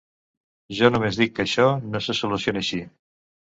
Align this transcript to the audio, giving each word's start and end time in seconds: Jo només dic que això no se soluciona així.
Jo 0.77 0.89
només 0.95 1.19
dic 1.19 1.35
que 1.39 1.43
això 1.45 1.67
no 1.93 2.03
se 2.07 2.17
soluciona 2.21 2.65
així. 2.67 2.83